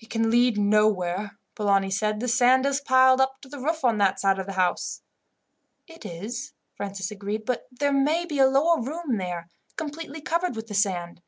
"It 0.00 0.10
can 0.10 0.30
lead 0.32 0.58
nowhere," 0.58 1.38
Polani 1.54 1.92
said. 1.92 2.18
"The 2.18 2.26
sand 2.26 2.66
is 2.66 2.80
piled 2.80 3.20
up 3.20 3.40
to 3.42 3.48
the 3.48 3.60
roof 3.60 3.84
on 3.84 3.98
that 3.98 4.18
side 4.18 4.40
of 4.40 4.46
the 4.46 4.54
house." 4.54 5.00
"It 5.86 6.04
is," 6.04 6.54
Francis 6.74 7.12
agreed; 7.12 7.44
"but 7.46 7.68
there 7.70 7.92
may 7.92 8.26
be 8.26 8.40
a 8.40 8.48
lower 8.48 8.82
room 8.82 9.16
there, 9.16 9.48
completely 9.76 10.20
covered 10.22 10.56
with 10.56 10.66
the 10.66 10.74
sand. 10.74 11.22